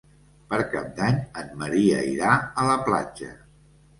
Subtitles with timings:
[0.51, 3.29] Per Cap d'Any en Maria irà a la platja.